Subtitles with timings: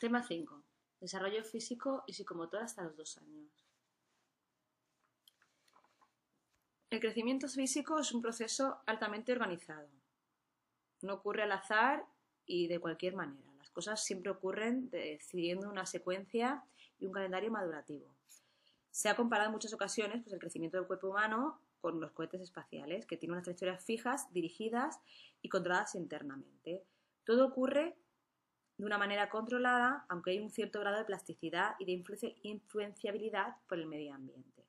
[0.00, 0.62] Tema 5.
[0.98, 3.50] Desarrollo físico y psicomotor hasta los dos años.
[6.88, 9.90] El crecimiento físico es un proceso altamente organizado.
[11.02, 12.06] No ocurre al azar
[12.46, 13.52] y de cualquier manera.
[13.58, 16.64] Las cosas siempre ocurren decidiendo una secuencia
[16.98, 18.06] y un calendario madurativo.
[18.90, 22.40] Se ha comparado en muchas ocasiones pues, el crecimiento del cuerpo humano con los cohetes
[22.40, 24.98] espaciales, que tienen unas trayectorias fijas, dirigidas
[25.42, 26.86] y controladas internamente.
[27.24, 27.98] Todo ocurre
[28.80, 32.02] de una manera controlada, aunque hay un cierto grado de plasticidad y de
[32.42, 34.64] influenciabilidad por el medio ambiente.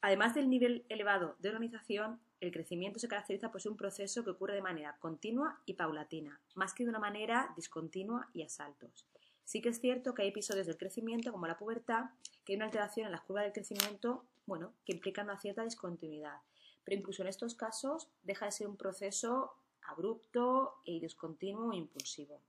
[0.00, 4.30] Además del nivel elevado de organización, el crecimiento se caracteriza por ser un proceso que
[4.30, 9.06] ocurre de manera continua y paulatina, más que de una manera discontinua y a saltos.
[9.42, 12.10] Sí que es cierto que hay episodios del crecimiento, como la pubertad,
[12.44, 16.36] que hay una alteración en la curva del crecimiento, bueno, que implica una cierta discontinuidad.
[16.84, 19.54] Pero incluso en estos casos deja de ser un proceso
[19.88, 22.42] abrupto y discontinuo e impulsivo.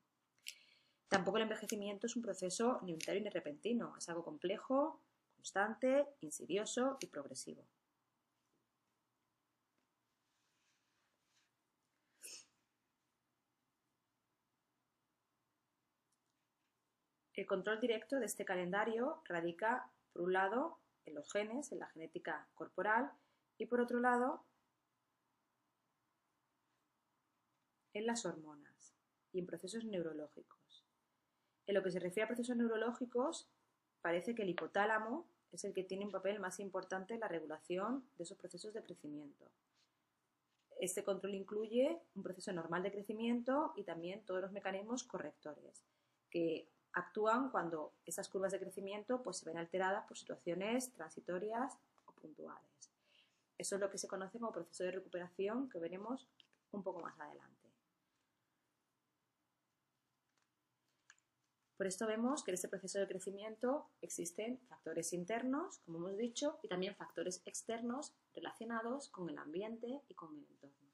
[1.07, 5.01] Tampoco el envejecimiento es un proceso ni unitario ni repentino, es algo complejo,
[5.35, 7.65] constante, insidioso y progresivo.
[17.33, 21.87] El control directo de este calendario radica, por un lado, en los genes, en la
[21.87, 23.13] genética corporal,
[23.57, 24.45] y por otro lado,
[27.93, 28.93] en las hormonas
[29.31, 30.85] y en procesos neurológicos.
[31.67, 33.47] En lo que se refiere a procesos neurológicos,
[34.01, 38.05] parece que el hipotálamo es el que tiene un papel más importante en la regulación
[38.17, 39.45] de esos procesos de crecimiento.
[40.79, 45.83] Este control incluye un proceso normal de crecimiento y también todos los mecanismos correctores,
[46.29, 52.13] que actúan cuando esas curvas de crecimiento pues, se ven alteradas por situaciones transitorias o
[52.13, 52.63] puntuales.
[53.57, 56.27] Eso es lo que se conoce como proceso de recuperación que veremos
[56.71, 57.58] un poco más adelante.
[61.79, 66.59] Por esto vemos que en este proceso de crecimiento existen factores internos, como hemos dicho,
[66.61, 70.88] y también factores externos relacionados con el ambiente y con el entorno.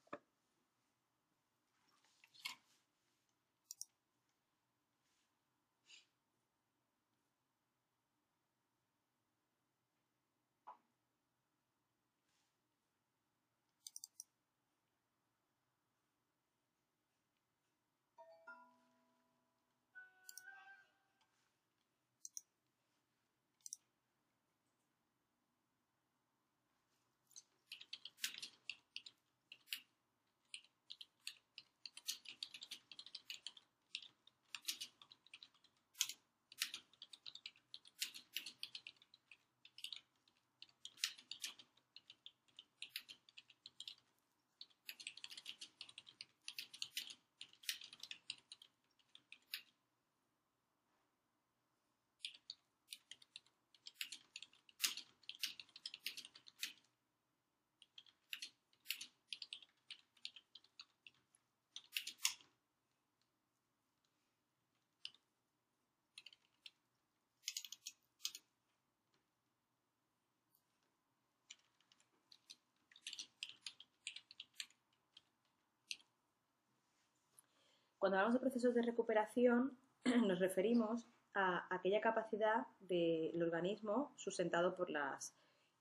[78.05, 79.75] Cuando hablamos de procesos de recuperación,
[80.27, 85.35] nos referimos a aquella capacidad del organismo sustentado por las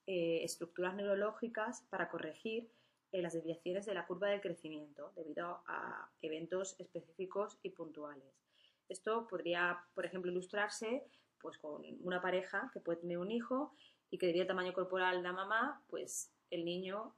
[0.07, 2.71] eh, estructuras neurológicas para corregir
[3.13, 8.41] eh, las desviaciones de la curva del crecimiento debido a eventos específicos y puntuales.
[8.89, 11.05] Esto podría, por ejemplo, ilustrarse
[11.43, 13.75] pues, con una pareja que puede tener un hijo
[14.09, 17.15] y que debido al tamaño corporal de la mamá, pues el niño,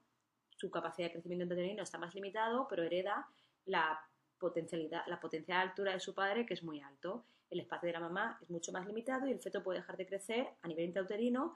[0.56, 3.28] su capacidad de crecimiento niño está más limitado, pero hereda
[3.66, 4.00] la
[4.39, 7.25] potencialidad, la potencial altura de su padre, que es muy alto.
[7.51, 10.07] El espacio de la mamá es mucho más limitado y el feto puede dejar de
[10.07, 11.55] crecer a nivel intrauterino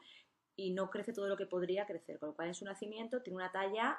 [0.57, 3.37] y no crece todo lo que podría crecer, con lo cual en su nacimiento tiene
[3.37, 3.99] una talla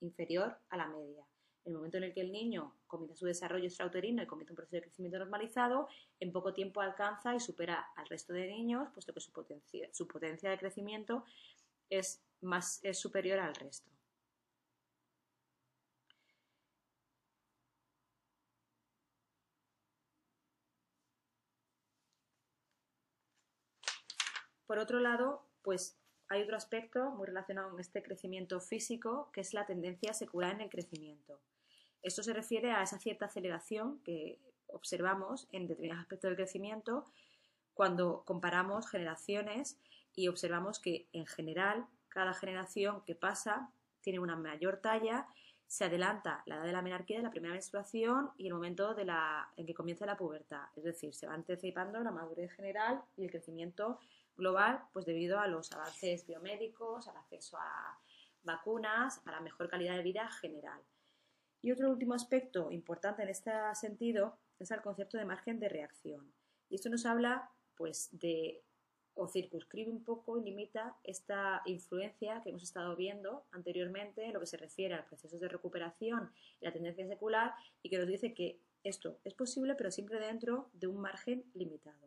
[0.00, 1.24] inferior a la media.
[1.64, 4.56] En el momento en el que el niño comienza su desarrollo extrauterino y comienza un
[4.56, 5.88] proceso de crecimiento normalizado,
[6.20, 10.06] en poco tiempo alcanza y supera al resto de niños, puesto que su potencia, su
[10.06, 11.24] potencia de crecimiento
[11.90, 13.95] es, más, es superior al resto.
[24.66, 25.96] Por otro lado, pues
[26.28, 30.62] hay otro aspecto muy relacionado con este crecimiento físico, que es la tendencia secular en
[30.62, 31.40] el crecimiento.
[32.02, 37.04] Esto se refiere a esa cierta aceleración que observamos en determinados aspectos del crecimiento
[37.74, 39.78] cuando comparamos generaciones
[40.14, 43.70] y observamos que en general cada generación que pasa
[44.00, 45.26] tiene una mayor talla
[45.66, 48.96] se adelanta la edad de la menarquía de la primera menstruación y el momento
[49.56, 50.62] en que comienza la pubertad.
[50.76, 53.98] Es decir, se va anticipando la madurez general y el crecimiento
[54.36, 57.98] global, pues debido a los avances biomédicos, al acceso a
[58.42, 60.80] vacunas, a la mejor calidad de vida general.
[61.62, 66.32] Y otro último aspecto importante en este sentido es el concepto de margen de reacción.
[66.68, 68.62] Y esto nos habla pues de
[69.16, 74.40] o circunscribe un poco y limita esta influencia que hemos estado viendo anteriormente en lo
[74.40, 76.30] que se refiere a los procesos de recuperación
[76.60, 80.68] y la tendencia secular y que nos dice que esto es posible pero siempre dentro
[80.74, 82.06] de un margen limitado.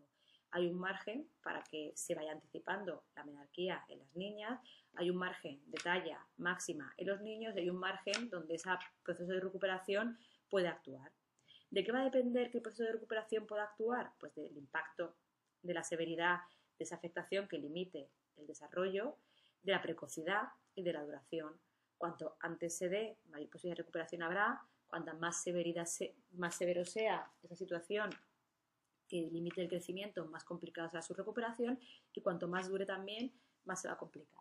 [0.52, 4.60] Hay un margen para que se vaya anticipando la menarquía en las niñas,
[4.96, 8.70] hay un margen de talla máxima en los niños y hay un margen donde ese
[9.04, 10.18] proceso de recuperación
[10.50, 11.12] puede actuar.
[11.70, 14.12] ¿De qué va a depender que el proceso de recuperación pueda actuar?
[14.20, 15.16] Pues del impacto,
[15.62, 16.40] de la severidad
[16.78, 19.18] de esa afectación que limite el desarrollo,
[19.62, 21.60] de la precocidad y de la duración.
[21.98, 25.88] Cuanto antes se dé, mayor posibilidad de recuperación habrá, cuanta más, severidad
[26.32, 28.10] más severo sea esa situación
[29.10, 31.80] que limite el crecimiento, más complicada será su recuperación
[32.14, 33.34] y cuanto más dure también,
[33.66, 34.40] más se va a complicar.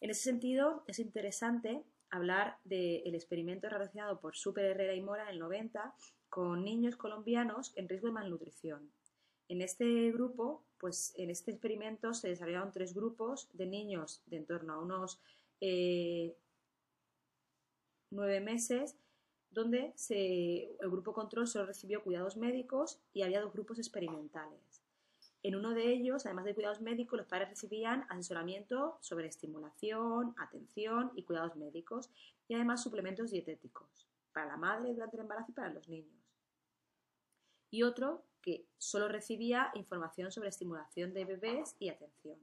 [0.00, 5.30] En ese sentido, es interesante hablar del experimento realizado por Super Herrera y Mora en
[5.30, 5.94] el 90
[6.28, 8.90] con niños colombianos en riesgo de malnutrición.
[9.48, 14.46] En este grupo, pues en este experimento se desarrollaron tres grupos de niños de en
[14.46, 15.20] torno a unos
[15.60, 16.36] eh,
[18.10, 18.96] nueve meses,
[19.50, 24.82] donde el grupo control solo recibió cuidados médicos y había dos grupos experimentales.
[25.42, 31.12] En uno de ellos, además de cuidados médicos, los padres recibían asesoramiento sobre estimulación, atención
[31.14, 32.10] y cuidados médicos
[32.48, 36.18] y además suplementos dietéticos para la madre durante el embarazo y para los niños.
[37.70, 42.38] Y otro que solo recibía información sobre estimulación de bebés y atención.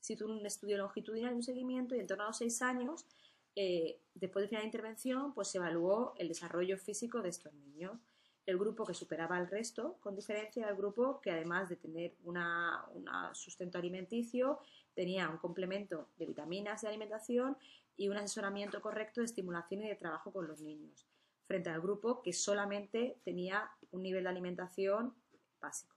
[0.00, 3.06] Se hizo un estudio longitudinal y un seguimiento y en torno a los seis años,
[3.56, 7.98] eh, después de final de intervención, pues se evaluó el desarrollo físico de estos niños
[8.46, 12.38] el grupo que superaba al resto, con diferencia del grupo que además de tener un
[13.32, 14.60] sustento alimenticio,
[14.94, 17.56] tenía un complemento de vitaminas de alimentación
[17.96, 21.06] y un asesoramiento correcto de estimulación y de trabajo con los niños,
[21.46, 25.14] frente al grupo que solamente tenía un nivel de alimentación
[25.60, 25.95] básico.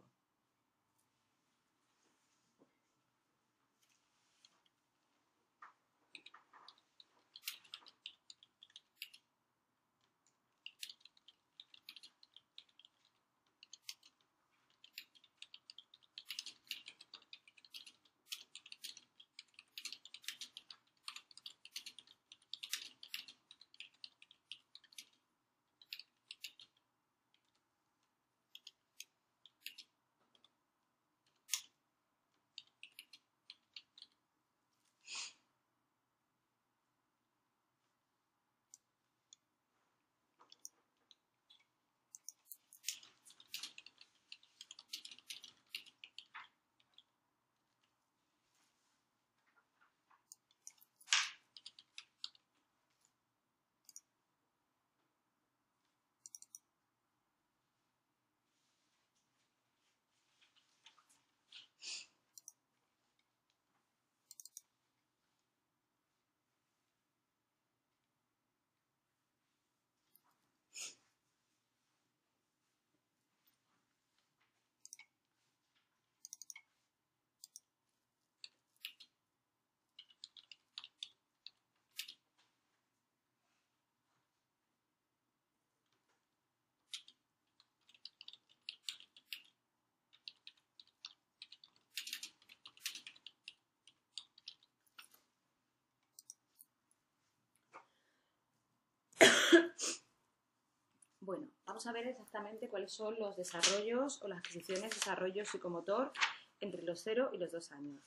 [101.30, 106.12] Bueno, vamos a ver exactamente cuáles son los desarrollos o las adquisiciones de desarrollo psicomotor
[106.60, 108.02] entre los 0 y los 2 años.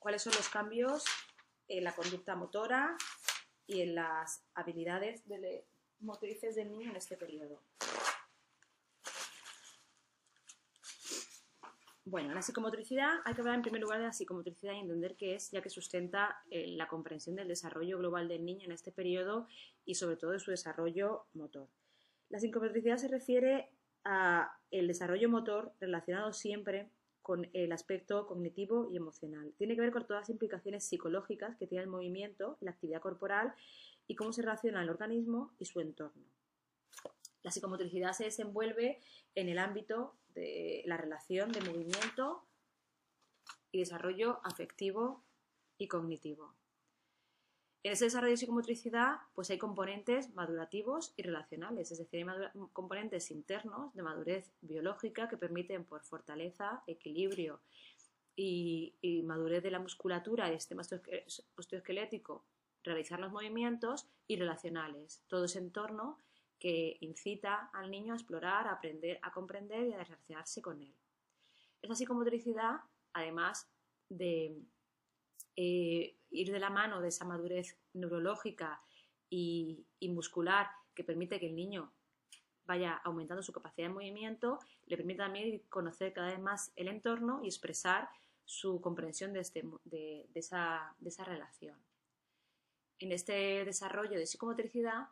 [0.00, 1.04] Cuáles son los cambios
[1.68, 2.96] en la conducta motora
[3.68, 5.22] y en las habilidades
[6.00, 7.62] motrices del niño en este periodo.
[12.04, 15.36] Bueno, la psicomotricidad, hay que hablar en primer lugar de la psicomotricidad y entender qué
[15.36, 19.46] es, ya que sustenta eh, la comprensión del desarrollo global del niño en este periodo
[19.84, 21.68] y sobre todo de su desarrollo motor.
[22.30, 23.70] La psicomotricidad se refiere
[24.04, 26.90] a el desarrollo motor relacionado siempre
[27.22, 29.52] con el aspecto cognitivo y emocional.
[29.58, 33.54] Tiene que ver con todas las implicaciones psicológicas que tiene el movimiento, la actividad corporal
[34.06, 36.24] y cómo se relaciona el organismo y su entorno.
[37.42, 39.00] La psicomotricidad se desenvuelve
[39.34, 42.44] en el ámbito de la relación de movimiento
[43.72, 45.22] y desarrollo afectivo
[45.76, 46.54] y cognitivo.
[47.84, 53.30] En ese desarrollo de psicomotricidad, pues hay componentes madurativos y relacionales, es decir, hay componentes
[53.30, 57.60] internos de madurez biológica que permiten por fortaleza, equilibrio
[58.34, 60.82] y, madurez de la musculatura y sistema
[61.56, 62.44] osteoesquelético
[62.82, 66.18] realizar los movimientos y relacionales, todo ese entorno
[66.58, 70.94] que incita al niño a explorar, a aprender, a comprender y a relacionarse con él.
[71.82, 72.80] Esa psicomotricidad,
[73.12, 73.68] además
[74.08, 74.56] de
[75.56, 78.82] eh, ir de la mano de esa madurez neurológica
[79.30, 81.92] y, muscular que permite que el niño
[82.66, 87.40] vaya aumentando su capacidad de movimiento, le permite también conocer cada vez más el entorno
[87.42, 88.08] y expresar
[88.44, 89.64] su comprensión de, este,
[90.34, 91.76] esa, de esa relación.
[92.98, 95.08] En este desarrollo de psicomotricidad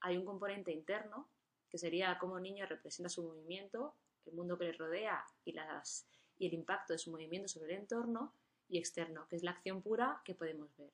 [0.00, 1.28] hay un componente interno,
[1.68, 3.94] que sería cómo el niño representa su movimiento,
[4.24, 6.08] el mundo que le rodea y, las,
[6.38, 8.32] y el impacto de su movimiento sobre el entorno,
[8.68, 10.92] y externo, que es la acción pura que podemos ver.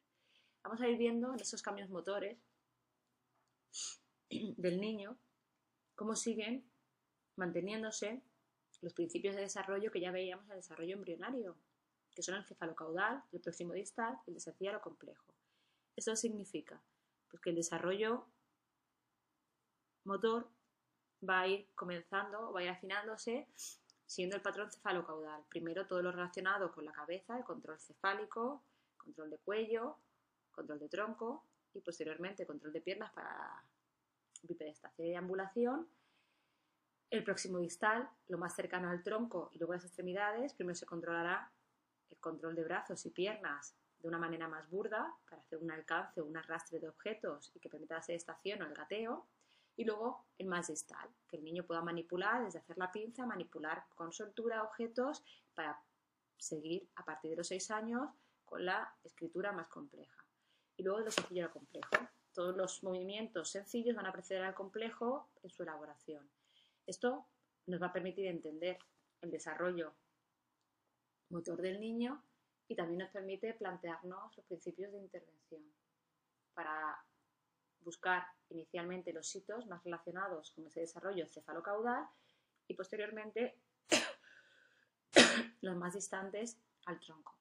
[0.62, 2.38] Vamos a ir viendo en esos cambios motores
[4.30, 5.18] del niño
[5.94, 6.64] cómo siguen
[7.36, 8.22] manteniéndose
[8.80, 11.56] los principios de desarrollo que ya veíamos en el desarrollo embrionario,
[12.14, 15.34] que son el cefalocaudal, el próximo distal, el desafiar complejo.
[15.96, 16.82] Eso significa
[17.30, 18.26] pues, que el desarrollo
[20.04, 20.50] motor
[21.28, 23.46] va a ir comenzando, va a ir afinándose
[24.12, 25.42] siguiendo el patrón cefalocaudal.
[25.48, 28.62] Primero todo lo relacionado con la cabeza, el control cefálico,
[28.98, 29.96] control de cuello,
[30.50, 33.64] control de tronco y posteriormente control de piernas para
[34.42, 35.88] bipedestación y ambulación.
[37.08, 41.50] El próximo distal, lo más cercano al tronco y luego las extremidades, primero se controlará
[42.10, 46.20] el control de brazos y piernas de una manera más burda para hacer un alcance
[46.20, 49.26] o un arrastre de objetos y que permita la sedestación o el gateo.
[49.76, 53.86] Y luego el más distal, que el niño pueda manipular, desde hacer la pinza, manipular
[53.94, 55.24] con soltura objetos
[55.54, 55.82] para
[56.36, 58.10] seguir a partir de los seis años
[58.44, 60.24] con la escritura más compleja.
[60.76, 61.90] Y luego de lo sencillo al complejo.
[62.32, 66.28] Todos los movimientos sencillos van a preceder al complejo en su elaboración.
[66.86, 67.26] Esto
[67.66, 68.78] nos va a permitir entender
[69.20, 69.94] el desarrollo
[71.28, 72.22] motor del niño
[72.68, 75.62] y también nos permite plantearnos los principios de intervención
[76.54, 77.04] para
[77.84, 82.06] buscar inicialmente los sitios más relacionados con ese desarrollo cefalocaudal
[82.68, 83.58] y posteriormente
[85.60, 87.36] los más distantes al tronco.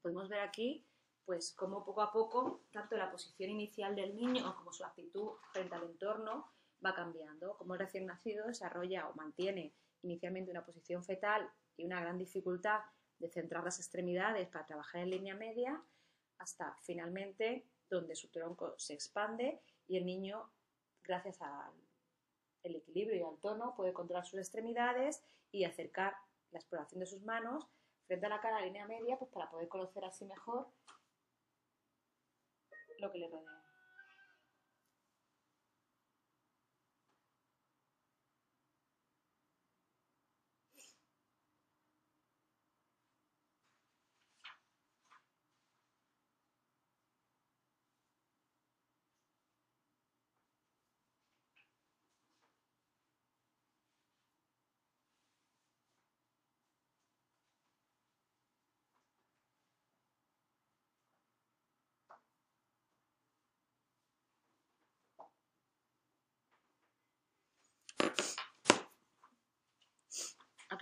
[0.00, 0.86] Podemos ver aquí
[1.24, 5.74] pues cómo poco a poco tanto la posición inicial del niño como su actitud frente
[5.74, 6.50] al entorno
[6.84, 12.00] va cambiando, como el recién nacido desarrolla o mantiene inicialmente una posición fetal y una
[12.00, 12.80] gran dificultad
[13.18, 15.80] de centrar las extremidades para trabajar en línea media,
[16.38, 17.64] hasta finalmente
[17.96, 20.50] donde su tronco se expande y el niño,
[21.02, 21.72] gracias al
[22.64, 26.14] equilibrio y al tono, puede controlar sus extremidades y acercar
[26.50, 27.66] la exploración de sus manos
[28.06, 30.68] frente a la cara línea media pues para poder conocer así mejor
[32.98, 33.61] lo que le rodea.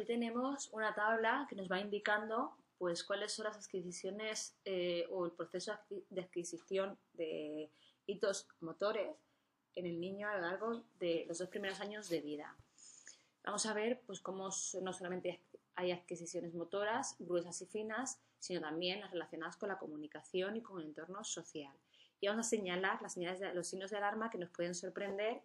[0.00, 5.26] Aquí tenemos una tabla que nos va indicando pues cuáles son las adquisiciones eh, o
[5.26, 5.78] el proceso
[6.08, 7.70] de adquisición de
[8.06, 9.14] hitos motores
[9.74, 12.56] en el niño a lo largo de los dos primeros años de vida.
[13.44, 14.48] Vamos a ver pues cómo
[14.80, 15.42] no solamente
[15.74, 20.80] hay adquisiciones motoras gruesas y finas, sino también las relacionadas con la comunicación y con
[20.80, 21.76] el entorno social.
[22.20, 25.42] Y vamos a señalar las señales de, los signos de alarma que nos pueden sorprender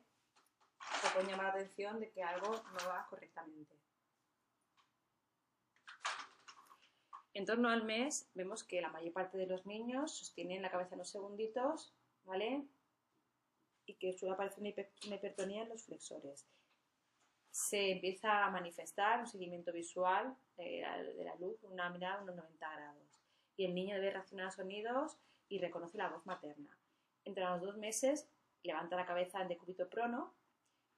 [0.79, 3.85] o pueden llamar la atención de que algo no va correctamente.
[7.36, 10.96] En torno al mes vemos que la mayor parte de los niños sostienen la cabeza
[10.96, 12.65] en los segunditos, ¿vale?
[13.86, 14.70] Y que suele aparecer una,
[15.15, 16.48] hipertonía en los flexores.
[17.51, 20.82] Se empieza a manifestar un seguimiento visual de
[21.25, 23.22] la, luz, una mirada a unos 90 grados.
[23.58, 25.18] Y el niño debe reaccionar sonidos
[25.50, 26.77] y reconoce la voz materna.
[27.25, 28.30] Entre los dos meses
[28.63, 30.34] levanta la cabeza en decúbito prono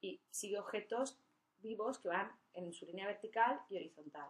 [0.01, 1.17] y sigue objetos
[1.57, 4.29] vivos que van en su línea vertical y horizontal.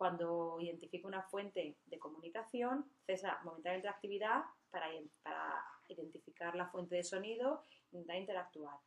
[0.00, 4.88] Cuando identifica una fuente de comunicación, cesa momentáneamente la actividad para,
[5.88, 8.78] identificar la fuente de sonido e intentar interactuar.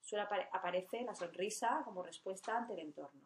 [0.00, 3.20] Suele aparecer la sonrisa como respuesta ante el entorno.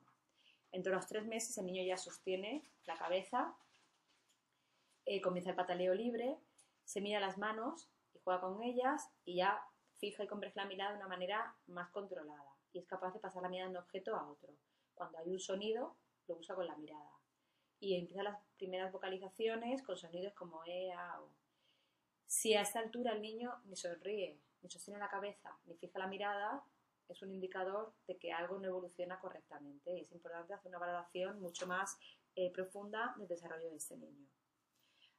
[0.72, 3.54] Entre los tres meses el niño ya sostiene la cabeza
[5.04, 6.38] eh, comienza el pataleo libre,
[6.86, 9.62] se mira las manos y juega con ellas y ya
[9.98, 13.42] fija y converge la mirada de una manera más controlada y es capaz de pasar
[13.42, 14.48] la mirada de un objeto a otro.
[14.94, 15.94] Cuando hay un sonido,
[16.26, 17.13] lo usa con la mirada.
[17.80, 21.30] Y empieza las primeras vocalizaciones con sonidos como E, A, O.
[22.26, 26.06] Si a esta altura el niño ni sonríe, ni sostiene la cabeza, ni fija la
[26.06, 26.64] mirada,
[27.08, 31.40] es un indicador de que algo no evoluciona correctamente y es importante hacer una valoración
[31.40, 31.98] mucho más
[32.34, 34.26] eh, profunda del desarrollo de este niño.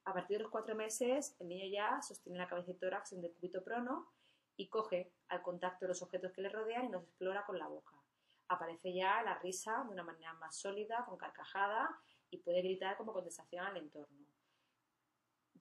[0.05, 3.21] A partir de los cuatro meses, el niño ya sostiene la cabeza y tórax en
[3.21, 4.11] decúbito prono
[4.55, 7.95] y coge al contacto los objetos que le rodean y los explora con la boca.
[8.47, 13.13] Aparece ya la risa de una manera más sólida, con carcajada y puede gritar como
[13.13, 14.25] contestación al entorno.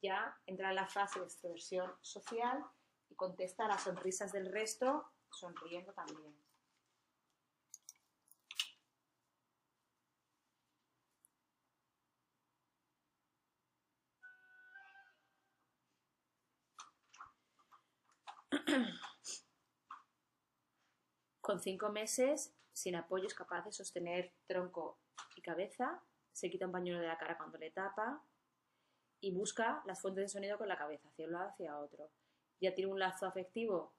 [0.02, 2.64] Ya entra en la fase de extroversión social
[3.08, 6.34] y contesta a las sonrisas del resto sonriendo también.
[21.40, 24.98] Con cinco meses, sin apoyo, es capaz de sostener tronco
[25.36, 26.02] y cabeza,
[26.34, 28.22] se quita un pañuelo de la cara cuando le tapa
[29.20, 32.10] y busca las fuentes de sonido con la cabeza, hacia un lado, hacia otro.
[32.60, 33.94] Ya tiene un lazo afectivo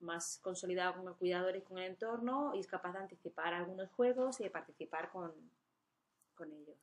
[0.00, 3.90] más consolidado con el cuidador y con el entorno y es capaz de anticipar algunos
[3.92, 5.32] juegos y de participar con,
[6.34, 6.76] con ellos.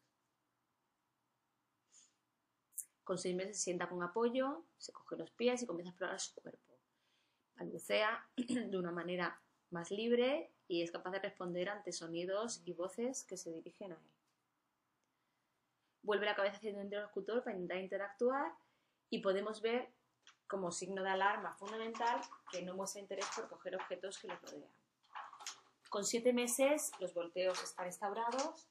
[3.04, 6.20] Con seis meses se sienta con apoyo, se coge los pies y comienza a explorar
[6.20, 6.74] su cuerpo.
[7.56, 9.40] Balbucea de una manera
[9.70, 13.96] más libre y es capaz de responder ante sonidos y voces que se dirigen a
[13.96, 14.17] él.
[16.02, 18.54] Vuelve la cabeza hacia el interlocutor para intentar interactuar
[19.10, 19.90] y podemos ver
[20.48, 24.72] como signo de alarma fundamental que no muestra interés por coger objetos que le rodean.
[25.90, 28.68] Con siete meses los volteos están restaurados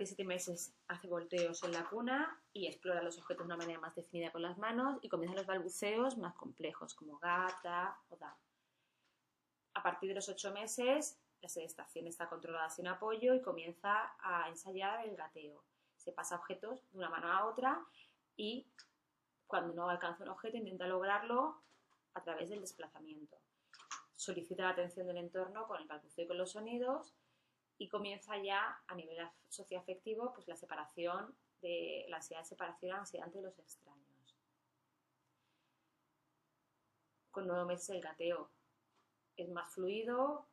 [0.00, 3.58] partir de siete meses hace volteos en la cuna y explora los objetos de una
[3.58, 8.16] manera más definida con las manos y comienzan los balbuceos más complejos como gata o
[8.16, 8.34] da.
[9.74, 14.48] A partir de los ocho meses la sedestación está controlada sin apoyo y comienza a
[14.48, 15.62] ensayar el gateo.
[15.98, 17.84] Se pasa objetos de una mano a otra
[18.38, 18.66] y
[19.46, 21.60] cuando no alcanza un objeto intenta lograrlo
[22.14, 23.36] a través del desplazamiento.
[24.16, 27.12] Solicita la atención del entorno con el balbuceo y con los sonidos
[27.80, 29.16] y comienza ya a nivel
[29.48, 34.36] socioafectivo pues la separación de la ansiedad de separación, la ansiedad ante los extraños.
[37.30, 38.50] Con nueve meses el gateo
[39.38, 40.46] es más fluido,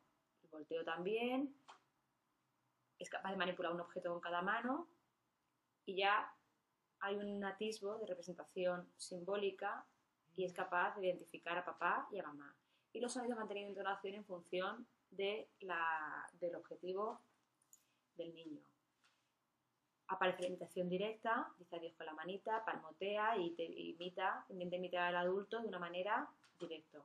[0.44, 1.54] el volteo también,
[2.98, 4.88] es capaz de manipular un objeto con cada mano
[5.86, 6.34] y ya
[7.02, 9.86] hay un atisbo de representación simbólica
[10.38, 12.56] y es capaz de identificar a papá y a mamá.
[12.94, 17.22] Y los sonidos van teniendo entonación en función de la, del objetivo
[18.16, 18.62] del niño.
[20.10, 25.04] Aparece la imitación directa, dice adiós con la manita, palmotea y te imita, intenta imitar
[25.04, 27.02] al adulto de una manera directa.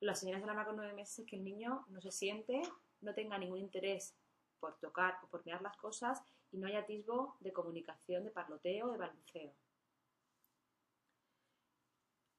[0.00, 2.62] Las señales de alarma con nueve meses es que el niño no se siente,
[3.02, 4.14] no tenga ningún interés
[4.58, 8.90] por tocar o por mirar las cosas y no haya atisbo de comunicación, de parloteo,
[8.90, 9.52] de balbuceo.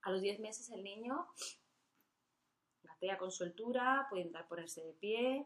[0.01, 1.27] A los diez meses el niño
[3.17, 5.45] con soltura, puede intentar ponerse de pie,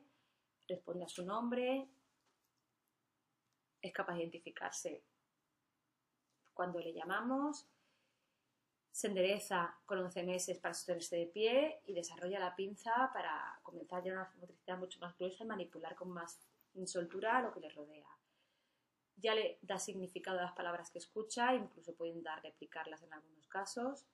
[0.67, 1.87] responde a su nombre,
[3.81, 5.03] es capaz de identificarse
[6.53, 7.67] cuando le llamamos,
[8.91, 14.03] se endereza con 11 meses para sostenerse de pie y desarrolla la pinza para comenzar
[14.03, 16.39] ya una motricidad mucho más gruesa y manipular con más
[16.85, 18.07] soltura lo que le rodea.
[19.17, 23.47] Ya le da significado a las palabras que escucha, incluso puede intentar replicarlas en algunos
[23.47, 24.05] casos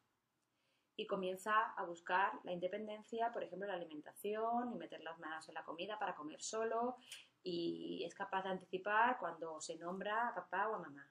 [0.95, 5.55] y comienza a buscar la independencia, por ejemplo, la alimentación y meter las manos en
[5.55, 6.97] la comida para comer solo
[7.43, 11.09] y es capaz de anticipar cuando se nombra a papá o a mamá.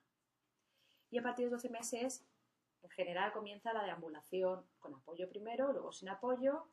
[1.10, 2.24] Y a partir de 12 meses,
[2.82, 6.66] en general, comienza la deambulación con apoyo primero, luego sin apoyo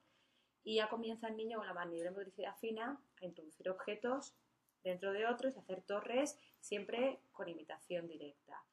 [0.64, 4.36] y ya comienza el niño con la de motricidad fina a introducir objetos
[4.84, 8.64] dentro de otros y hacer torres siempre con imitación directa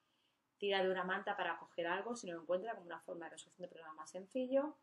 [0.64, 3.32] tira de una manta para coger algo si no lo encuentra como una forma de
[3.32, 4.74] resolución de problema más sencillo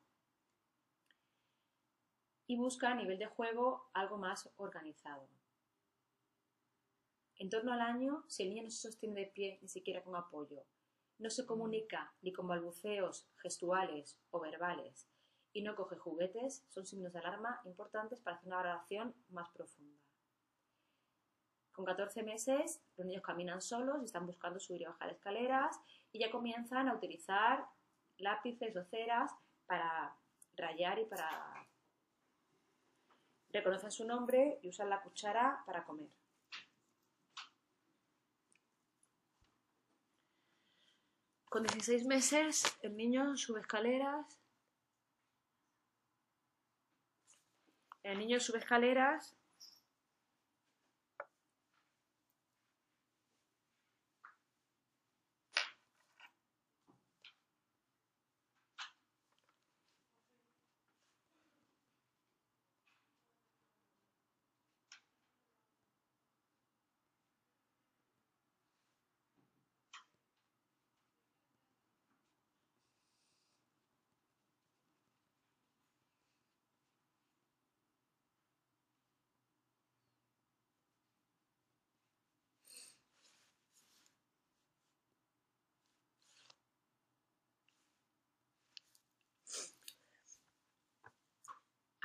[2.46, 5.28] y busca a nivel de juego algo más organizado.
[7.38, 10.16] En torno al año, si el niño no se sostiene de pie ni siquiera con
[10.16, 10.64] apoyo,
[11.18, 15.08] no se comunica ni con balbuceos gestuales o verbales
[15.52, 20.01] y no coge juguetes son signos de alarma importantes para hacer una valoración más profunda.
[21.72, 25.80] Con 14 meses, los niños caminan solos y están buscando subir y bajar escaleras
[26.12, 27.66] y ya comienzan a utilizar
[28.18, 29.32] lápices o ceras
[29.66, 30.16] para
[30.56, 31.68] rayar y para
[33.54, 36.08] reconocen su nombre y usan la cuchara para comer.
[41.46, 44.40] Con 16 meses, el niño sube escaleras.
[48.04, 49.36] El niño sube escaleras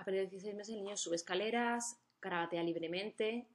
[0.07, 3.49] partir de 16 meses el niño sube escaleras, carabatea libremente,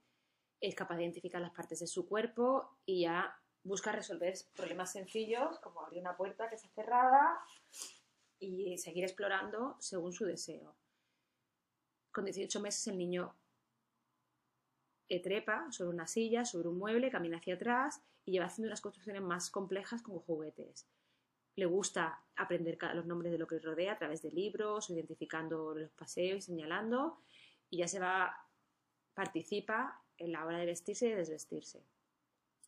[0.60, 3.34] es capaz de identificar las partes de su cuerpo y ya
[3.64, 7.40] busca resolver problemas sencillos como abrir una puerta que está cerrada
[8.38, 10.76] y seguir explorando según su deseo.
[12.12, 13.34] Con 18 meses el niño
[15.22, 19.22] trepa sobre una silla, sobre un mueble, camina hacia atrás y lleva haciendo unas construcciones
[19.22, 20.86] más complejas como juguetes
[21.56, 25.90] le gusta aprender los nombres de lo que rodea a través de libros, identificando los
[25.90, 27.18] paseos y señalando,
[27.68, 28.34] y ya se va,
[29.14, 31.84] participa en la hora de vestirse y de desvestirse.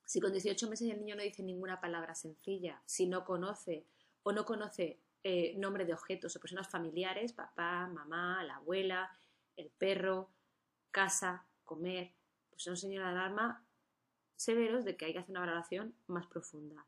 [0.04, 3.86] Si con 18 meses el niño no dice ninguna palabra sencilla, si no conoce
[4.22, 9.10] o no conoce eh, nombre de objetos o personas familiares, papá, mamá, la abuela,
[9.56, 10.28] el perro,
[10.90, 12.12] casa, comer,
[12.50, 13.64] pues son señales de alarma
[14.36, 16.84] severos de que hay que hacer una valoración más profunda.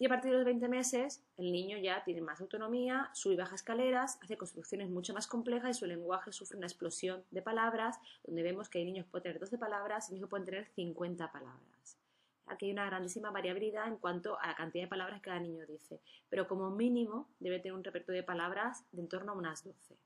[0.00, 3.36] Y a partir de los 20 meses, el niño ya tiene más autonomía, sube y
[3.36, 7.98] baja escaleras, hace construcciones mucho más complejas y su lenguaje sufre una explosión de palabras,
[8.24, 10.66] donde vemos que hay niños que pueden tener 12 palabras y niños que pueden tener
[10.76, 11.98] 50 palabras.
[12.46, 15.66] Aquí hay una grandísima variabilidad en cuanto a la cantidad de palabras que cada niño
[15.66, 19.64] dice, pero como mínimo debe tener un repertorio de palabras de en torno a unas
[19.64, 19.96] 12.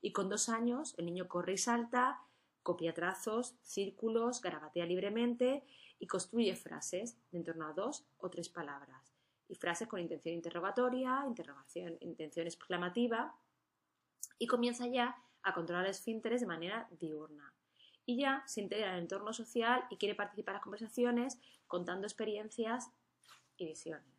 [0.00, 2.22] Y con dos años el niño corre y salta,
[2.62, 5.62] copia trazos, círculos, garabatea libremente
[5.98, 9.14] y construye frases de en torno a dos o tres palabras.
[9.48, 13.34] Y frases con intención interrogatoria, interrogación, intención exclamativa.
[14.38, 17.52] Y comienza ya a controlar esfínteres de manera diurna.
[18.06, 22.06] Y ya se integra en el entorno social y quiere participar en las conversaciones contando
[22.06, 22.90] experiencias
[23.56, 24.14] y visiones.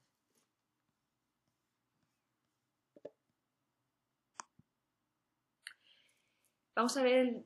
[6.76, 7.46] Vamos a ver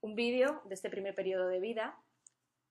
[0.00, 1.96] un vídeo de este primer periodo de vida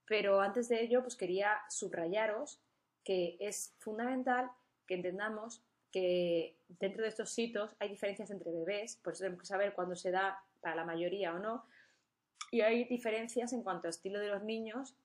[0.08, 2.60] pero antes de ello, pues quería subrayaros
[3.04, 4.50] que es fundamental
[4.86, 9.48] que entendamos que dentro de estos sitios hay diferencias entre bebés, por eso tenemos que
[9.48, 11.66] saber cuándo se da para la mayoría o no,
[12.52, 14.96] y hay diferencias en cuanto al estilo de los niños,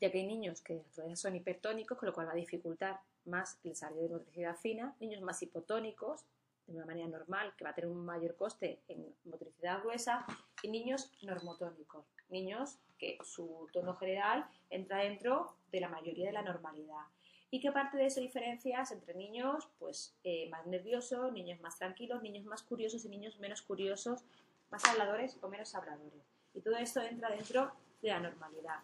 [0.00, 0.82] ya que hay niños que
[1.14, 5.22] son hipertónicos, con lo cual va a dificultar más el desarrollo de motricidad fina, niños
[5.22, 6.24] más hipotónicos,
[6.66, 10.26] de una manera normal, que va a tener un mayor coste en motricidad gruesa,
[10.66, 17.04] niños normotónicos, niños que su tono general entra dentro de la mayoría de la normalidad.
[17.50, 22.22] Y que parte de esas diferencias entre niños pues, eh, más nerviosos, niños más tranquilos,
[22.22, 24.24] niños más curiosos y niños menos curiosos,
[24.70, 26.22] más habladores o menos habladores.
[26.54, 28.80] Y todo esto entra dentro de la normalidad.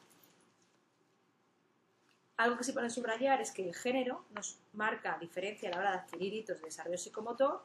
[2.37, 5.91] Algo que se puede subrayar es que el género nos marca diferencia a la hora
[5.93, 7.63] de adquirir hitos de desarrollo psicomotor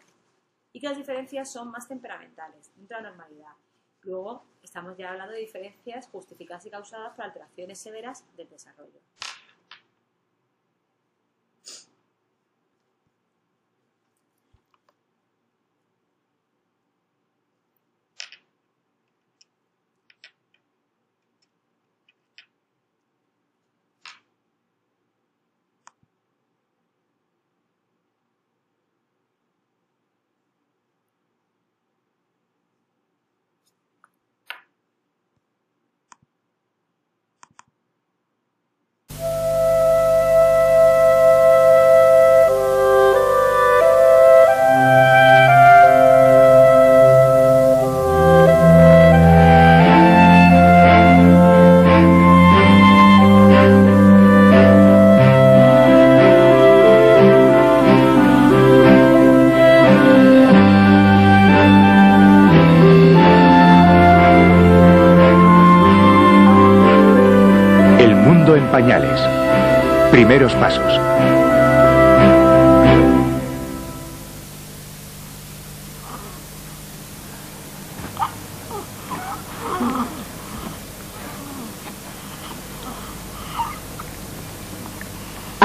[0.71, 3.53] y que las diferencias son más temperamentales, dentro de la normalidad.
[4.03, 8.99] Luego estamos ya hablando de diferencias justificadas y causadas por alteraciones severas del desarrollo.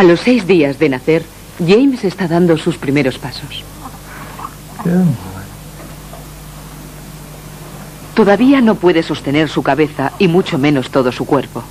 [0.04, 1.24] A los seis días de nacer,
[1.66, 3.64] James está dando sus primeros pasos.
[8.12, 11.64] Todavía no puede sostener su cabeza y mucho menos todo su cuerpo.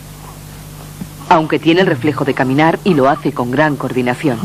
[1.29, 4.39] Aunque tiene el reflejo de caminar y lo hace con gran coordinación.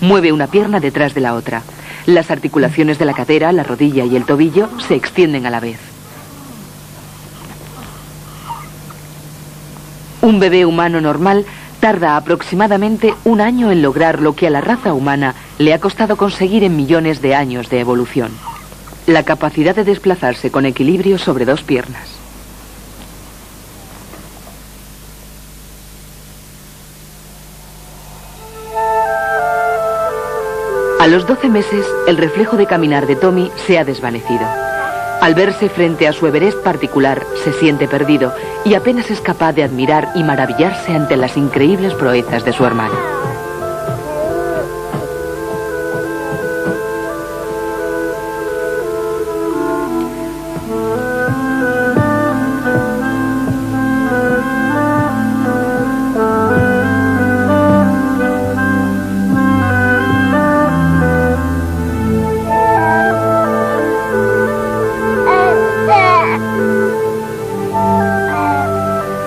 [0.00, 1.62] Mueve una pierna detrás de la otra.
[2.06, 5.78] Las articulaciones de la cadera, la rodilla y el tobillo se extienden a la vez.
[10.20, 11.46] Un bebé humano normal
[11.84, 16.16] tarda aproximadamente un año en lograr lo que a la raza humana le ha costado
[16.16, 18.30] conseguir en millones de años de evolución.
[19.06, 22.08] La capacidad de desplazarse con equilibrio sobre dos piernas.
[31.00, 34.63] A los 12 meses, el reflejo de caminar de Tommy se ha desvanecido.
[35.20, 39.64] Al verse frente a su Everest particular, se siente perdido y apenas es capaz de
[39.64, 42.94] admirar y maravillarse ante las increíbles proezas de su hermano.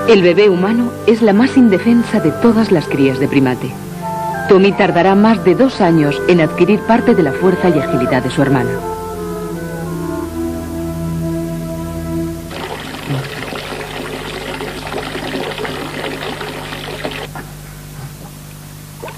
[0.07, 3.69] El bebé humano es la más indefensa de todas las crías de primate.
[4.47, 8.29] Tommy tardará más de dos años en adquirir parte de la fuerza y agilidad de
[8.29, 8.69] su hermana.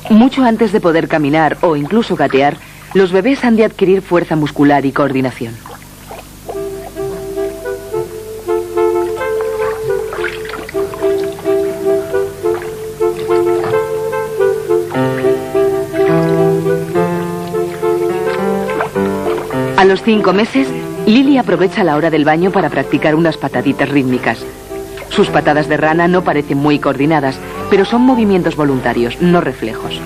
[0.10, 2.58] Mucho antes de poder caminar o incluso gatear,
[2.96, 5.69] los bebés han de adquirir fuerza muscular y coordinación.
[19.80, 20.68] A los cinco meses,
[21.06, 24.46] Lily aprovecha la hora del baño para practicar unas pataditas rítmicas.
[25.08, 27.40] Sus patadas de rana no parecen muy coordinadas,
[27.70, 30.02] pero son movimientos voluntarios, no reflejos.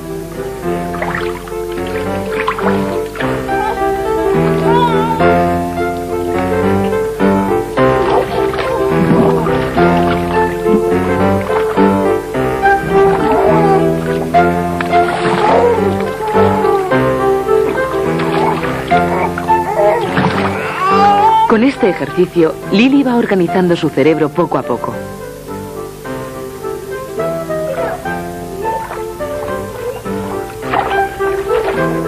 [21.84, 24.94] Este ejercicio, Lily va organizando su cerebro poco a poco.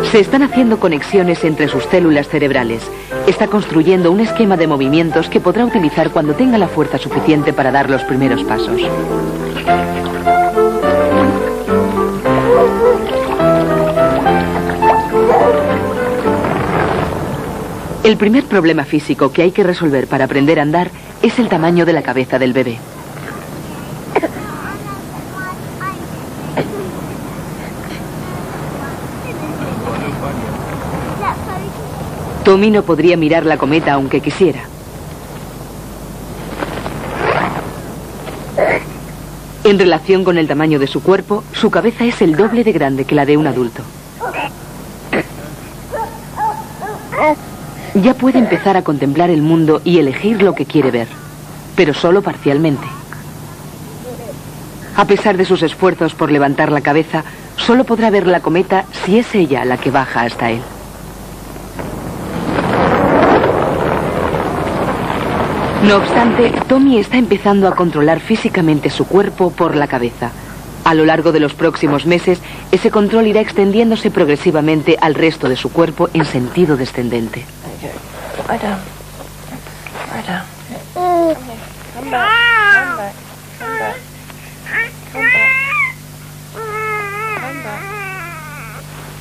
[0.09, 2.89] Se están haciendo conexiones entre sus células cerebrales.
[3.27, 7.73] Está construyendo un esquema de movimientos que podrá utilizar cuando tenga la fuerza suficiente para
[7.73, 8.81] dar los primeros pasos.
[18.05, 20.91] El primer problema físico que hay que resolver para aprender a andar
[21.23, 22.77] es el tamaño de la cabeza del bebé.
[32.43, 34.59] Tommy no podría mirar la cometa aunque quisiera.
[39.63, 43.05] En relación con el tamaño de su cuerpo, su cabeza es el doble de grande
[43.05, 43.81] que la de un adulto.
[47.95, 51.07] Ya puede empezar a contemplar el mundo y elegir lo que quiere ver,
[51.77, 52.85] pero solo parcialmente.
[54.97, 57.23] A pesar de sus esfuerzos por levantar la cabeza,
[57.55, 60.61] solo podrá ver la cometa si es ella la que baja hasta él.
[65.87, 70.31] No obstante, Tommy está empezando a controlar físicamente su cuerpo por la cabeza.
[70.83, 72.39] A lo largo de los próximos meses,
[72.71, 77.45] ese control irá extendiéndose progresivamente al resto de su cuerpo en sentido descendente.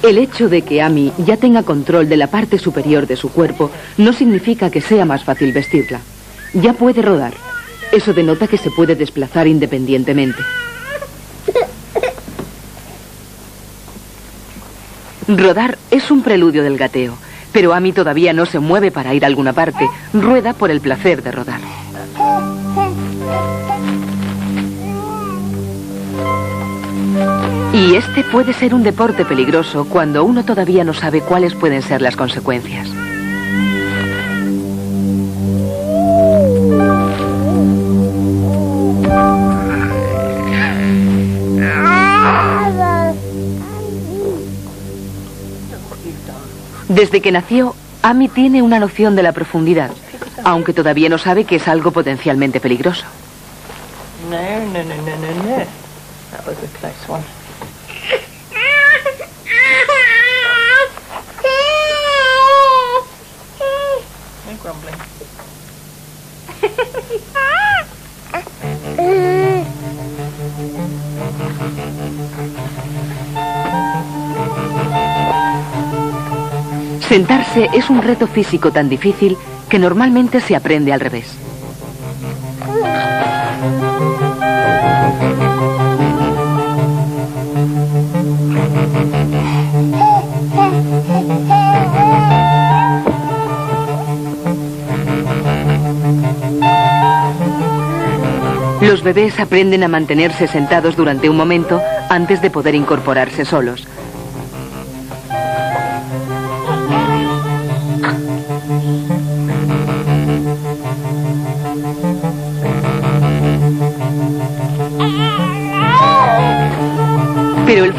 [0.02, 3.70] El hecho de que Amy ya tenga control de la parte superior de su cuerpo
[3.96, 6.00] no significa que sea más fácil vestirla.
[6.52, 7.32] Ya puede rodar.
[7.90, 10.42] Eso denota que se puede desplazar independientemente.
[15.26, 17.16] Rodar es un preludio del gateo,
[17.54, 19.88] pero Amy todavía no se mueve para ir a alguna parte.
[20.12, 21.60] Rueda por el placer de rodar.
[27.72, 32.02] Y este puede ser un deporte peligroso cuando uno todavía no sabe cuáles pueden ser
[32.02, 32.88] las consecuencias.
[46.88, 49.90] Desde que nació, Amy tiene una noción de la profundidad,
[50.44, 53.04] aunque todavía no sabe que es algo potencialmente peligroso.
[54.30, 55.64] No, no, no, no, no, no.
[56.30, 57.24] That was a close one.
[64.46, 64.94] No grumbling.
[77.08, 79.36] Sentarse es un reto físico tan difícil
[79.68, 81.36] que normalmente se aprende al revés.
[98.80, 103.86] Los bebés aprenden a mantenerse sentados durante un momento antes de poder incorporarse solos.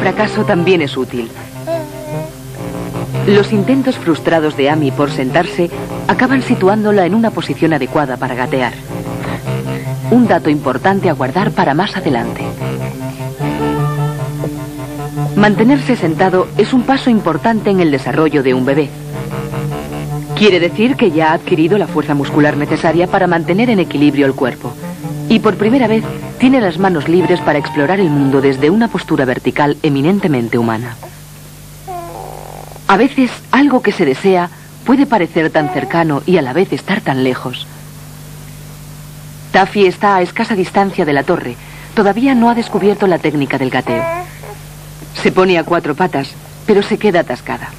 [0.06, 1.28] Fracaso también es útil.
[3.26, 5.68] Los intentos frustrados de Amy por sentarse
[6.06, 8.72] acaban situándola en una posición adecuada para gatear.
[10.12, 12.42] Un dato importante a guardar para más adelante.
[15.34, 18.88] Mantenerse sentado es un paso importante en el desarrollo de un bebé.
[20.36, 24.34] Quiere decir que ya ha adquirido la fuerza muscular necesaria para mantener en equilibrio el
[24.34, 24.72] cuerpo.
[25.28, 26.04] Y por primera vez
[26.38, 30.96] tiene las manos libres para explorar el mundo desde una postura vertical eminentemente humana.
[32.88, 34.50] A veces algo que se desea
[34.84, 37.66] puede parecer tan cercano y a la vez estar tan lejos.
[39.52, 41.56] Taffy está a escasa distancia de la torre.
[41.94, 44.04] Todavía no ha descubierto la técnica del gateo.
[45.22, 46.30] Se pone a cuatro patas,
[46.66, 47.70] pero se queda atascada.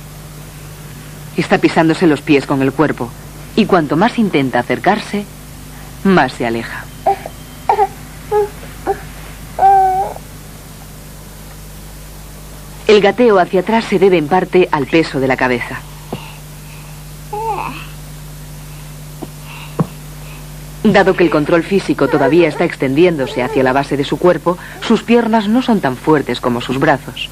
[1.38, 3.12] Está pisándose los pies con el cuerpo,
[3.56, 5.26] y cuanto más intenta acercarse,
[6.04, 6.86] más se aleja.
[12.88, 15.82] El gateo hacia atrás se debe en parte al peso de la cabeza.
[20.84, 25.04] Dado que el control físico todavía está extendiéndose hacia la base de su cuerpo, sus
[25.04, 27.30] piernas no son tan fuertes como sus brazos.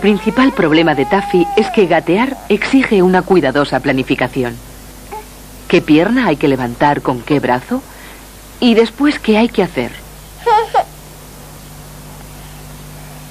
[0.00, 4.56] Principal problema de Taffy es que gatear exige una cuidadosa planificación.
[5.68, 7.82] ¿Qué pierna hay que levantar con qué brazo?
[8.58, 9.92] ¿Y después qué hay que hacer?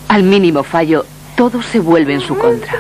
[0.08, 1.06] Al mínimo fallo,
[1.36, 2.80] todo se vuelve en su contra.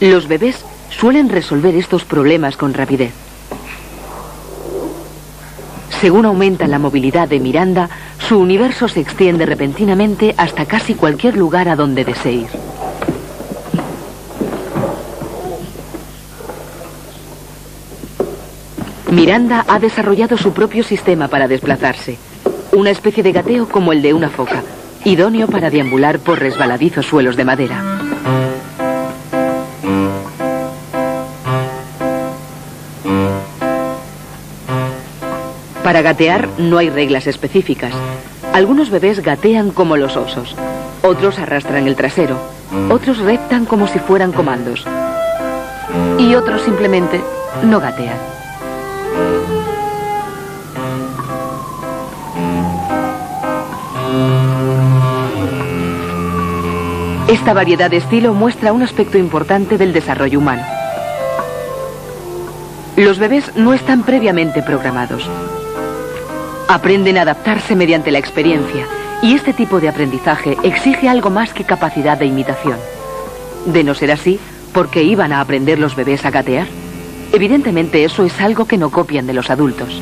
[0.00, 3.12] Los bebés suelen resolver estos problemas con rapidez.
[6.00, 11.68] Según aumenta la movilidad de Miranda, su universo se extiende repentinamente hasta casi cualquier lugar
[11.68, 12.48] a donde desee ir.
[19.10, 22.16] Miranda ha desarrollado su propio sistema para desplazarse,
[22.72, 24.62] una especie de gateo como el de una foca,
[25.04, 27.99] idóneo para deambular por resbaladizos suelos de madera.
[36.00, 37.92] Para gatear no hay reglas específicas.
[38.54, 40.56] Algunos bebés gatean como los osos,
[41.02, 42.40] otros arrastran el trasero,
[42.88, 44.86] otros reptan como si fueran comandos
[46.18, 47.20] y otros simplemente
[47.64, 48.16] no gatean.
[57.28, 60.62] Esta variedad de estilo muestra un aspecto importante del desarrollo humano.
[62.96, 65.28] Los bebés no están previamente programados.
[66.70, 68.86] Aprenden a adaptarse mediante la experiencia
[69.22, 72.78] y este tipo de aprendizaje exige algo más que capacidad de imitación.
[73.66, 74.38] De no ser así,
[74.72, 76.68] ¿por qué iban a aprender los bebés a gatear?
[77.32, 80.00] Evidentemente eso es algo que no copian de los adultos.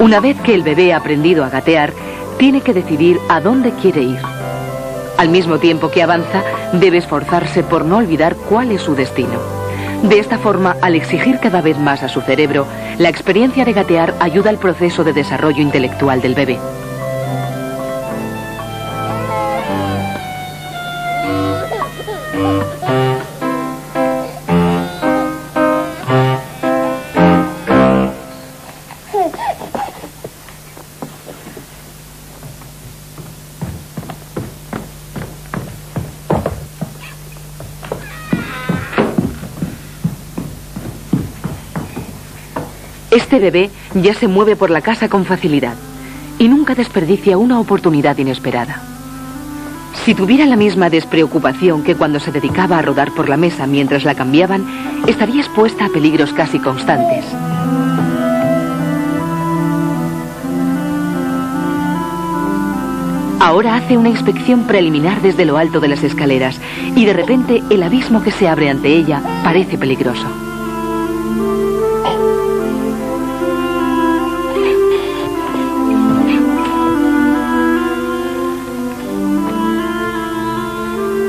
[0.00, 1.92] Una vez que el bebé ha aprendido a gatear,
[2.38, 4.18] tiene que decidir a dónde quiere ir.
[5.16, 6.42] Al mismo tiempo que avanza,
[6.72, 9.57] debe esforzarse por no olvidar cuál es su destino.
[10.02, 12.66] De esta forma, al exigir cada vez más a su cerebro,
[12.98, 16.58] la experiencia de gatear ayuda al proceso de desarrollo intelectual del bebé.
[43.28, 45.74] Este bebé ya se mueve por la casa con facilidad
[46.38, 48.80] y nunca desperdicia una oportunidad inesperada.
[50.06, 54.04] Si tuviera la misma despreocupación que cuando se dedicaba a rodar por la mesa mientras
[54.04, 54.64] la cambiaban,
[55.06, 57.26] estaría expuesta a peligros casi constantes.
[63.40, 66.58] Ahora hace una inspección preliminar desde lo alto de las escaleras
[66.96, 70.26] y de repente el abismo que se abre ante ella parece peligroso.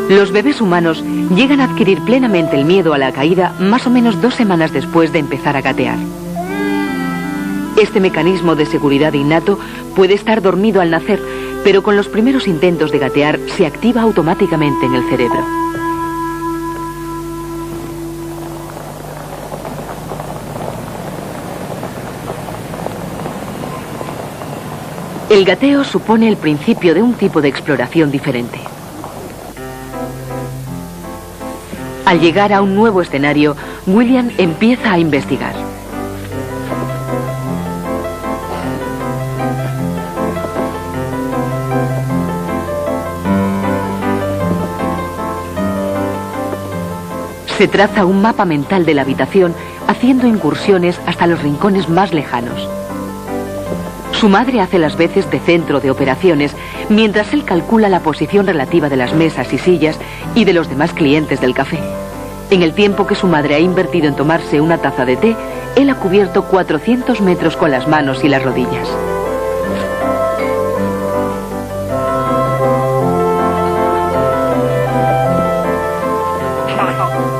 [0.09, 1.03] Los bebés humanos
[1.35, 5.13] llegan a adquirir plenamente el miedo a la caída más o menos dos semanas después
[5.13, 5.99] de empezar a gatear.
[7.79, 9.59] Este mecanismo de seguridad innato
[9.95, 11.21] puede estar dormido al nacer,
[11.63, 15.45] pero con los primeros intentos de gatear se activa automáticamente en el cerebro.
[25.29, 28.68] El gateo supone el principio de un tipo de exploración diferente.
[32.09, 33.55] Al llegar a un nuevo escenario,
[33.85, 35.53] William empieza a investigar.
[47.59, 49.53] Se traza un mapa mental de la habitación,
[49.85, 52.78] haciendo incursiones hasta los rincones más lejanos.
[54.19, 56.53] Su madre hace las veces de centro de operaciones,
[56.89, 59.97] mientras él calcula la posición relativa de las mesas y sillas
[60.35, 61.79] y de los demás clientes del café.
[62.51, 65.37] En el tiempo que su madre ha invertido en tomarse una taza de té,
[65.77, 68.89] él ha cubierto 400 metros con las manos y las rodillas.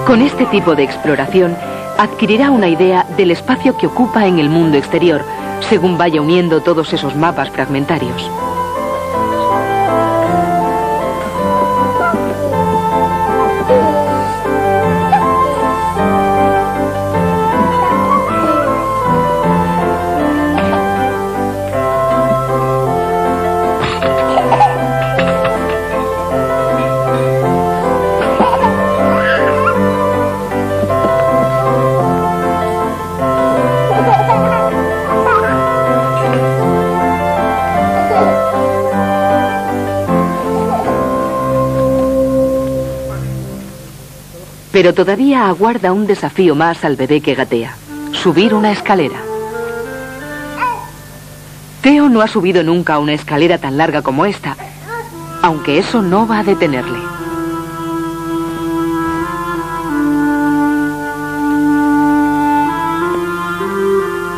[0.08, 1.58] Con este tipo de exploración,
[1.98, 5.26] adquirirá una idea del espacio que ocupa en el mundo exterior,
[5.68, 8.30] según vaya uniendo todos esos mapas fragmentarios.
[44.80, 47.76] Pero todavía aguarda un desafío más al bebé que gatea.
[48.14, 49.18] Subir una escalera.
[51.82, 54.56] Teo no ha subido nunca una escalera tan larga como esta,
[55.42, 56.98] aunque eso no va a detenerle.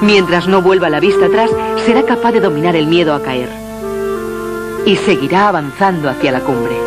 [0.02, 1.52] Mientras no vuelva la vista atrás,
[1.86, 3.50] será capaz de dominar el miedo a caer.
[4.88, 6.81] Y seguirá avanzando hacia la cumbre.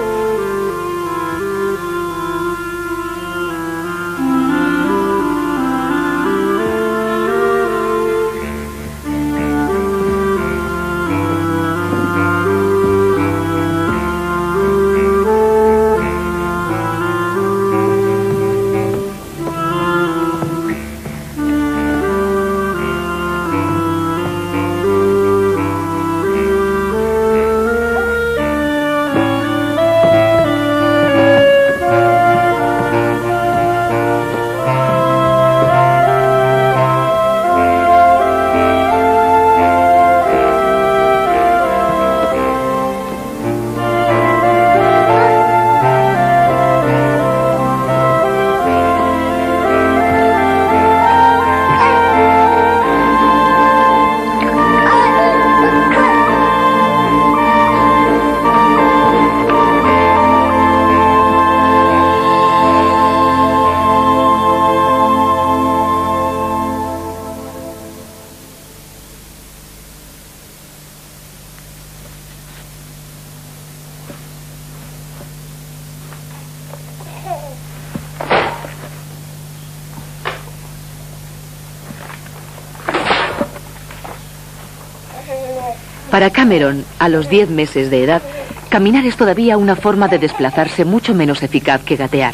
[86.24, 88.22] Para Cameron, a los 10 meses de edad,
[88.70, 92.32] caminar es todavía una forma de desplazarse mucho menos eficaz que gatear.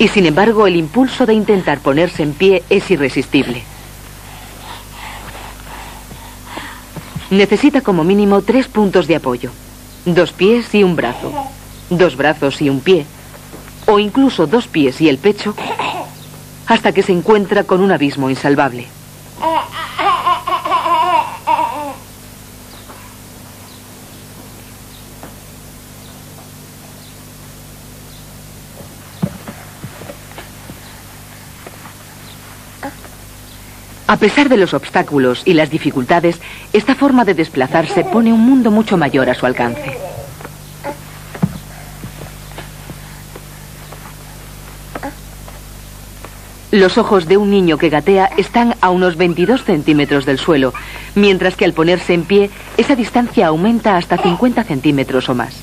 [0.00, 3.62] Y sin embargo, el impulso de intentar ponerse en pie es irresistible.
[7.30, 9.52] Necesita como mínimo tres puntos de apoyo.
[10.06, 11.32] Dos pies y un brazo.
[11.88, 13.06] Dos brazos y un pie.
[13.86, 15.54] O incluso dos pies y el pecho
[16.66, 18.97] hasta que se encuentra con un abismo insalvable.
[34.08, 36.40] A pesar de los obstáculos y las dificultades,
[36.72, 39.98] esta forma de desplazarse pone un mundo mucho mayor a su alcance.
[46.70, 50.72] Los ojos de un niño que gatea están a unos 22 centímetros del suelo,
[51.14, 55.54] mientras que al ponerse en pie, esa distancia aumenta hasta 50 centímetros o más.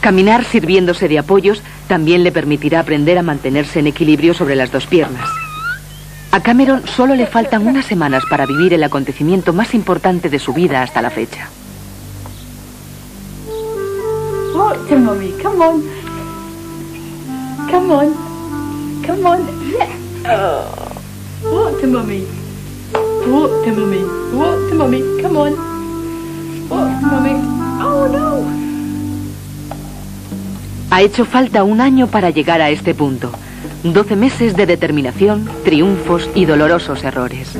[0.00, 1.60] Caminar sirviéndose de apoyos
[1.90, 5.28] también le permitirá aprender a mantenerse en equilibrio sobre las dos piernas.
[6.30, 10.52] A Cameron solo le faltan unas semanas para vivir el acontecimiento más importante de su
[10.52, 11.48] vida hasta la fecha.
[14.54, 15.82] Walk to mummy, come on.
[17.68, 18.14] Come on.
[19.04, 19.40] Come on.
[20.26, 20.92] Oh.
[21.42, 22.24] Walk to mummy.
[23.26, 24.04] Walk to mummy.
[24.32, 25.00] Walk to mummy.
[25.20, 26.68] Come on.
[26.68, 27.34] Walk to mummy.
[27.82, 28.69] Oh no.
[30.90, 33.30] Ha hecho falta un año para llegar a este punto.
[33.84, 37.56] Doce meses de determinación, triunfos y dolorosos errores.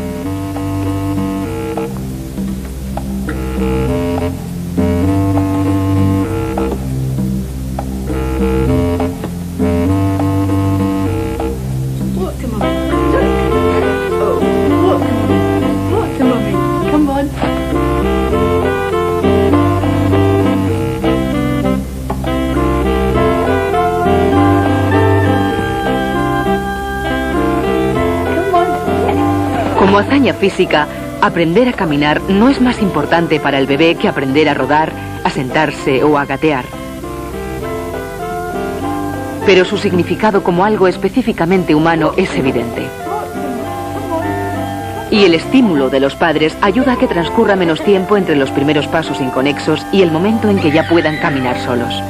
[30.34, 30.86] Física,
[31.20, 34.92] aprender a caminar no es más importante para el bebé que aprender a rodar,
[35.24, 36.64] a sentarse o a gatear.
[39.46, 42.86] Pero su significado como algo específicamente humano es evidente.
[45.10, 48.86] Y el estímulo de los padres ayuda a que transcurra menos tiempo entre los primeros
[48.86, 52.00] pasos inconexos y el momento en que ya puedan caminar solos.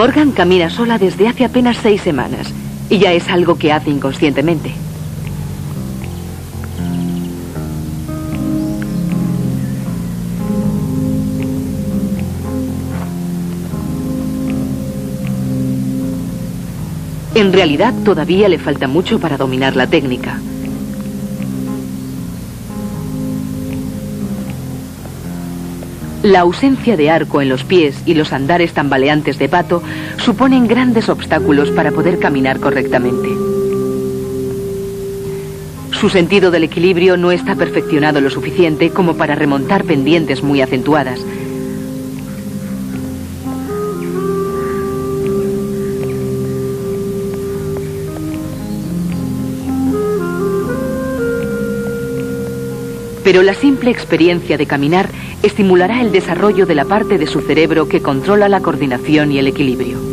[0.00, 2.54] Morgan camina sola desde hace apenas seis semanas
[2.88, 4.72] y ya es algo que hace inconscientemente.
[17.34, 20.40] En realidad todavía le falta mucho para dominar la técnica.
[26.22, 29.82] La ausencia de arco en los pies y los andares tambaleantes de pato
[30.18, 33.28] suponen grandes obstáculos para poder caminar correctamente.
[35.92, 41.24] Su sentido del equilibrio no está perfeccionado lo suficiente como para remontar pendientes muy acentuadas.
[53.30, 55.08] Pero la simple experiencia de caminar
[55.44, 59.46] estimulará el desarrollo de la parte de su cerebro que controla la coordinación y el
[59.46, 60.09] equilibrio.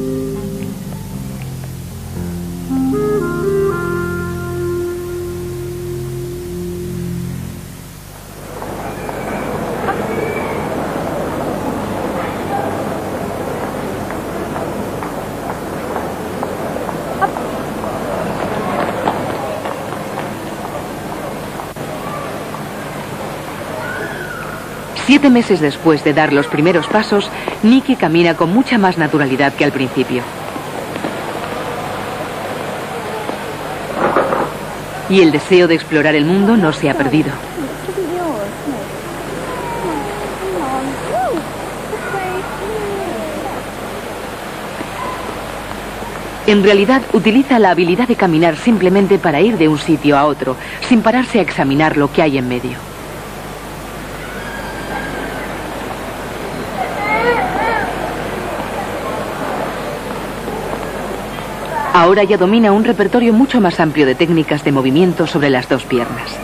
[25.18, 27.28] Siete meses después de dar los primeros pasos,
[27.64, 30.22] Nicky camina con mucha más naturalidad que al principio.
[35.10, 37.32] Y el deseo de explorar el mundo no se ha perdido.
[46.46, 50.56] En realidad utiliza la habilidad de caminar simplemente para ir de un sitio a otro,
[50.88, 52.87] sin pararse a examinar lo que hay en medio.
[62.08, 65.84] Ahora ya domina un repertorio mucho más amplio de técnicas de movimiento sobre las dos
[65.84, 66.38] piernas.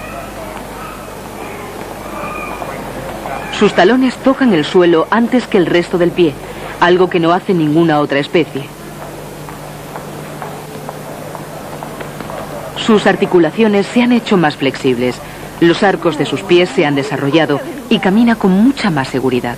[3.58, 6.34] Sus talones tocan el suelo antes que el resto del pie,
[6.82, 8.64] algo que no hace ninguna otra especie.
[12.76, 15.16] Sus articulaciones se han hecho más flexibles,
[15.62, 19.56] los arcos de sus pies se han desarrollado y camina con mucha más seguridad.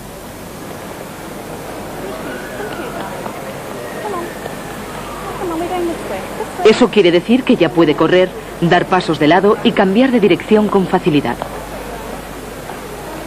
[6.65, 8.27] Eso quiere decir que ya puede correr,
[8.59, 11.35] dar pasos de lado y cambiar de dirección con facilidad.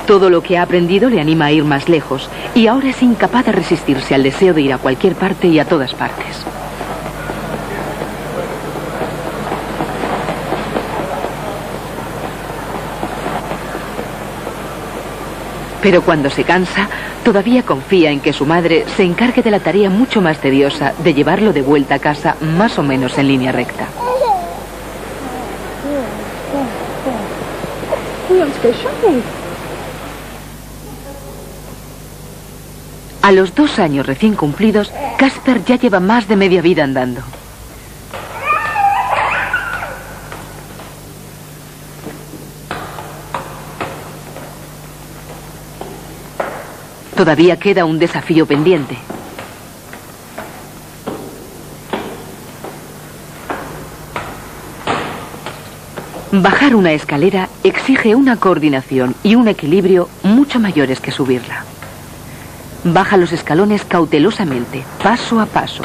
[0.09, 3.47] Todo lo que ha aprendido le anima a ir más lejos y ahora es incapaz
[3.47, 6.45] de resistirse al deseo de ir a cualquier parte y a todas partes.
[15.81, 16.89] Pero cuando se cansa,
[17.29, 21.13] todavía confía en que su madre se encargue de la tarea mucho más tediosa de
[21.13, 23.87] llevarlo de vuelta a casa más o menos en línea recta.
[33.21, 37.21] A los dos años recién cumplidos, Casper ya lleva más de media vida andando.
[47.19, 48.97] Todavía queda un desafío pendiente.
[56.31, 61.65] Bajar una escalera exige una coordinación y un equilibrio mucho mayores que subirla.
[62.85, 65.83] Baja los escalones cautelosamente, paso a paso.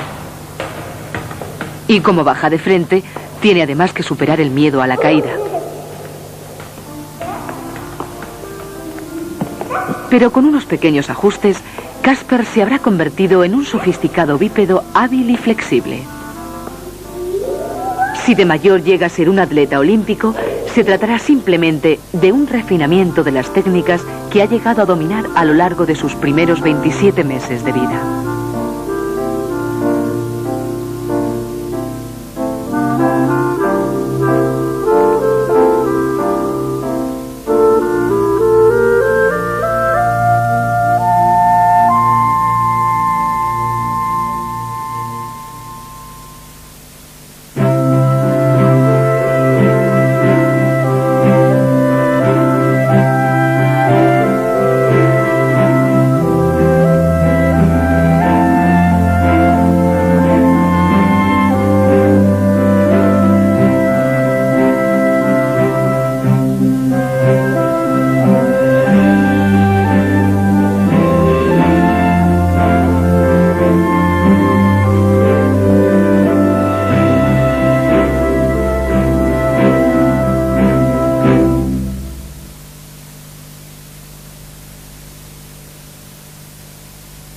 [1.88, 3.04] Y como baja de frente,
[3.42, 5.32] tiene además que superar el miedo a la caída.
[10.14, 11.58] Pero con unos pequeños ajustes,
[12.04, 16.04] Casper se habrá convertido en un sofisticado bípedo hábil y flexible.
[18.24, 20.36] Si de mayor llega a ser un atleta olímpico,
[20.72, 25.46] se tratará simplemente de un refinamiento de las técnicas que ha llegado a dominar a
[25.46, 28.00] lo largo de sus primeros 27 meses de vida.